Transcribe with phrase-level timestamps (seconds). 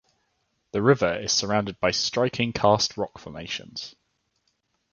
[0.71, 3.95] The river is surrounded by striking karst rock formations.